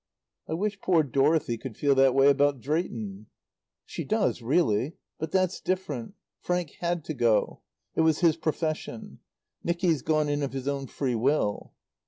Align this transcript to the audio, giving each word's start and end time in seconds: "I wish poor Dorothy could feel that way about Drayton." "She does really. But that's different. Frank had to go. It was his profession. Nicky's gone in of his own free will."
"I 0.49 0.53
wish 0.55 0.81
poor 0.81 1.03
Dorothy 1.03 1.59
could 1.59 1.77
feel 1.77 1.93
that 1.93 2.15
way 2.15 2.27
about 2.31 2.59
Drayton." 2.59 3.27
"She 3.85 4.03
does 4.03 4.41
really. 4.41 4.95
But 5.19 5.29
that's 5.29 5.61
different. 5.61 6.15
Frank 6.39 6.71
had 6.79 7.03
to 7.05 7.13
go. 7.13 7.61
It 7.93 8.01
was 8.01 8.21
his 8.21 8.35
profession. 8.35 9.19
Nicky's 9.63 10.01
gone 10.01 10.27
in 10.27 10.41
of 10.41 10.53
his 10.53 10.67
own 10.67 10.87
free 10.87 11.13
will." 11.13 11.73